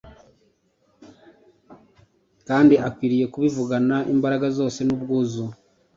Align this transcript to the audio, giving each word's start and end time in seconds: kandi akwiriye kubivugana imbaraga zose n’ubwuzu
kandi 2.47 2.75
akwiriye 2.87 3.25
kubivugana 3.33 3.95
imbaraga 4.13 4.47
zose 4.57 4.79
n’ubwuzu 4.83 5.45